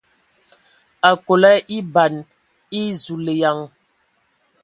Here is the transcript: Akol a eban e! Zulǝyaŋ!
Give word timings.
Akol 1.09 1.43
a 1.51 1.53
eban 1.77 2.13
e! 2.79 2.81
Zulǝyaŋ! 3.01 3.59